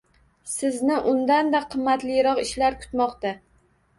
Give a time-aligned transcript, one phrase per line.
[0.51, 3.35] Sizni undanda qimmatliroq ishlar kutmoqda